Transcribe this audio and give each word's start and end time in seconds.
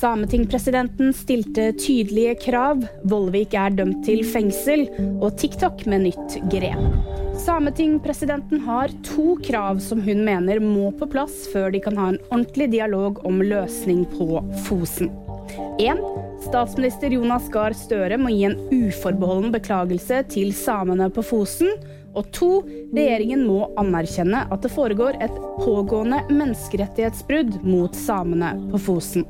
Sametingpresidenten 0.00 1.12
stilte 1.12 1.72
tydelige 1.76 2.34
krav, 2.40 2.86
Vollvik 3.04 3.52
er 3.52 3.74
dømt 3.76 3.98
til 4.06 4.22
fengsel, 4.24 4.86
og 5.20 5.34
TikTok 5.36 5.82
med 5.92 6.06
nytt 6.06 6.36
grep. 6.48 6.86
Sametingpresidenten 7.42 8.62
har 8.64 8.94
to 9.04 9.34
krav 9.44 9.82
som 9.84 10.00
hun 10.06 10.22
mener 10.24 10.62
må 10.64 10.88
på 10.96 11.08
plass 11.12 11.42
før 11.52 11.68
de 11.74 11.82
kan 11.84 12.00
ha 12.00 12.06
en 12.14 12.20
ordentlig 12.30 12.70
dialog 12.72 13.20
om 13.28 13.42
løsning 13.44 14.06
på 14.14 14.40
Fosen. 14.64 15.10
1. 15.82 16.00
Statsminister 16.46 17.12
Jonas 17.12 17.50
Gahr 17.52 17.76
Støre 17.76 18.16
må 18.20 18.32
gi 18.32 18.46
en 18.48 18.56
uforbeholden 18.72 19.52
beklagelse 19.52 20.22
til 20.32 20.54
samene 20.56 21.10
på 21.12 21.26
Fosen. 21.28 21.74
Og 22.16 22.30
to, 22.34 22.48
regjeringen 22.96 23.44
må 23.44 23.68
anerkjenne 23.78 24.46
at 24.48 24.64
det 24.64 24.72
foregår 24.72 25.20
et 25.20 25.36
pågående 25.60 26.22
menneskerettighetsbrudd 26.32 27.60
mot 27.68 28.00
samene 28.06 28.54
på 28.72 28.80
Fosen. 28.88 29.28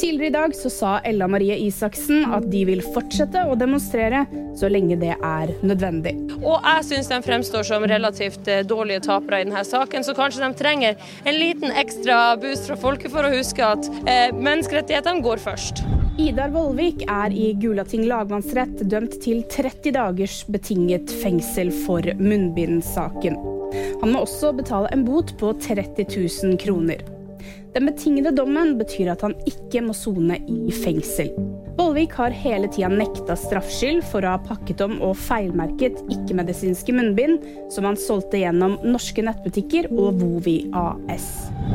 Tidligere 0.00 0.26
i 0.26 0.34
dag 0.34 0.54
så 0.56 0.70
sa 0.72 0.92
Ella 1.06 1.28
Marie 1.30 1.56
Isaksen 1.66 2.24
at 2.34 2.48
de 2.50 2.64
vil 2.66 2.82
fortsette 2.94 3.44
å 3.46 3.54
demonstrere 3.58 4.24
så 4.58 4.68
lenge 4.72 4.96
det 5.00 5.14
er 5.14 5.52
nødvendig. 5.62 6.14
Og 6.42 6.58
jeg 6.58 6.86
syns 6.88 7.10
de 7.12 7.20
fremstår 7.24 7.66
som 7.68 7.86
relativt 7.88 8.48
eh, 8.50 8.64
dårlige 8.66 9.04
tapere 9.06 9.42
i 9.42 9.46
denne 9.46 9.62
saken, 9.66 10.04
så 10.04 10.16
kanskje 10.18 10.42
de 10.42 10.50
trenger 10.58 10.98
en 11.24 11.38
liten 11.38 11.70
ekstra 11.70 12.36
boost 12.42 12.68
fra 12.68 12.78
folket 12.80 13.14
for 13.14 13.28
å 13.28 13.32
huske 13.32 13.64
at 13.64 13.88
eh, 14.02 14.34
menneskerettighetene 14.34 15.24
går 15.24 15.42
først. 15.44 15.84
Idar 16.20 16.52
Vollvik 16.52 17.06
er 17.08 17.32
i 17.32 17.52
Gulating 17.56 18.04
lagmannsrett 18.10 18.82
dømt 18.90 19.16
til 19.24 19.40
30 19.48 19.94
dagers 19.96 20.42
betinget 20.50 21.14
fengsel 21.22 21.72
for 21.86 22.04
munnbindsaken. 22.18 23.38
Han 24.02 24.12
må 24.12 24.26
også 24.26 24.52
betale 24.58 24.90
en 24.92 25.06
bot 25.06 25.32
på 25.40 25.54
30 25.62 26.10
000 26.12 26.60
kroner. 26.60 27.00
Den 27.72 27.86
betingede 27.88 28.34
dommen 28.36 28.76
betyr 28.78 29.14
at 29.14 29.22
han 29.24 29.34
ikke 29.48 29.80
må 29.86 29.94
sone 29.96 30.36
i 30.44 30.72
fengsel. 30.82 31.32
Vollvik 31.78 32.12
har 32.18 32.34
hele 32.36 32.68
tida 32.68 32.90
nekta 32.92 33.32
straffskyld 33.38 34.02
for 34.10 34.24
å 34.24 34.34
ha 34.34 34.40
pakket 34.44 34.82
om 34.84 34.98
og 35.00 35.16
feilmerket 35.16 36.02
ikke-medisinske 36.12 36.92
munnbind 36.92 37.46
som 37.72 37.88
han 37.88 37.96
solgte 37.96 38.42
gjennom 38.42 38.76
norske 38.84 39.24
nettbutikker 39.24 39.88
og 39.94 40.20
Vovi 40.20 40.58
AS. 40.76 41.30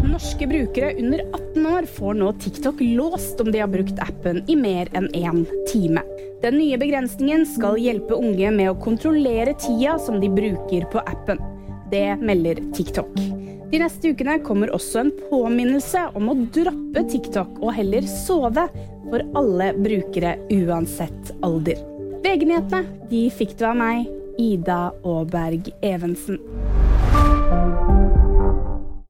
Norske 0.06 0.46
brukere 0.50 0.94
under 1.02 1.26
18 1.32 1.66
år 1.72 1.90
får 1.98 2.20
nå 2.22 2.30
TikTok 2.46 2.84
låst 2.94 3.42
om 3.42 3.50
de 3.52 3.64
har 3.64 3.74
brukt 3.74 3.98
appen 4.06 4.44
i 4.46 4.58
mer 4.60 4.94
enn 4.98 5.10
én 5.18 5.44
time. 5.72 6.06
Den 6.46 6.60
nye 6.62 6.78
begrensningen 6.78 7.48
skal 7.50 7.82
hjelpe 7.82 8.22
unge 8.22 8.54
med 8.54 8.70
å 8.70 8.78
kontrollere 8.84 9.58
tida 9.58 9.98
som 9.98 10.22
de 10.22 10.30
bruker 10.30 10.86
på 10.94 11.02
appen. 11.10 11.42
Det 11.90 12.06
melder 12.22 12.62
TikTok. 12.78 13.37
De 13.72 13.80
neste 13.82 14.14
ukene 14.14 14.38
kommer 14.46 14.72
også 14.72 15.02
en 15.02 15.10
påminnelse 15.30 16.06
om 16.16 16.30
å 16.32 16.36
droppe 16.56 17.04
TikTok 17.12 17.58
og 17.60 17.74
heller 17.76 18.08
sove 18.08 18.64
for 19.10 19.26
alle 19.40 19.74
brukere 19.76 20.38
uansett 20.56 21.34
alder. 21.44 21.82
VG-nyhetene 22.24 23.26
fikk 23.36 23.58
du 23.60 23.66
av 23.68 23.76
meg, 23.80 24.08
Ida 24.40 24.80
Aaberg 25.04 25.72
Evensen. 25.82 26.40